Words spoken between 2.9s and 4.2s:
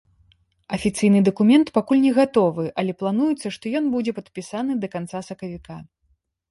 плануецца, што ён будзе